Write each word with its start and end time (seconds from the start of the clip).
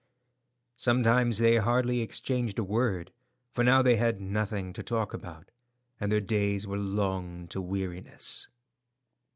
Sometimes 0.77 1.37
they 1.37 1.57
hardly 1.57 2.01
exchanged 2.01 2.57
a 2.57 2.63
word, 2.63 3.13
for 3.51 3.63
now 3.63 3.83
they 3.83 3.97
had 3.97 4.19
nothing 4.19 4.73
to 4.73 4.81
talk 4.81 5.13
about, 5.13 5.51
and 5.99 6.11
their 6.11 6.19
days 6.19 6.65
were 6.65 6.79
long 6.79 7.47
to 7.49 7.61
weariness. 7.61 8.47